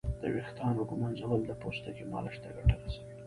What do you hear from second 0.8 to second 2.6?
ږمنځول د پوستکي مالش ته